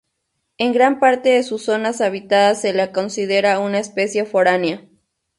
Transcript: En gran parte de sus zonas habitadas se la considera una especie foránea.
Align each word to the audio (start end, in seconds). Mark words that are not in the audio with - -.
En 0.57 0.73
gran 0.73 0.99
parte 0.99 1.29
de 1.29 1.43
sus 1.43 1.65
zonas 1.65 2.01
habitadas 2.01 2.59
se 2.61 2.73
la 2.73 2.91
considera 2.91 3.59
una 3.59 3.77
especie 3.77 4.25
foránea. 4.25 4.85